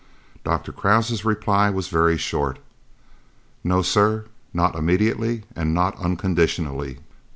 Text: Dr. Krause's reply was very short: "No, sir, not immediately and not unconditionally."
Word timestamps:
Dr. 0.43 0.71
Krause's 0.71 1.23
reply 1.23 1.69
was 1.69 1.89
very 1.89 2.17
short: 2.17 2.57
"No, 3.63 3.83
sir, 3.83 4.25
not 4.51 4.73
immediately 4.73 5.43
and 5.55 5.75
not 5.75 5.95
unconditionally." 5.99 6.97